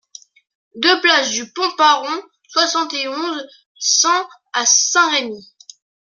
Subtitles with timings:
[0.77, 5.53] deux place du Pont-Paron, soixante et onze, cent à Saint-Rémy